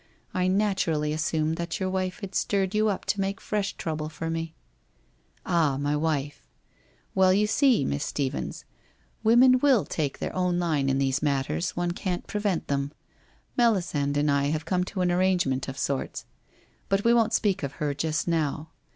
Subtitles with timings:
[0.33, 4.09] I naturally as sumed that your wife had stirred you up to make fresh trouble
[4.09, 4.55] for me/
[5.45, 6.47] 'Ah, my wife....
[7.13, 8.65] Well, you see, Miss Stephens,
[9.23, 12.91] women will take their own line in these matters, one can't prevent them.
[13.57, 16.25] Melisande and I have come to an arrange ment of sorts.
[16.89, 18.71] But we won't speak of her just now.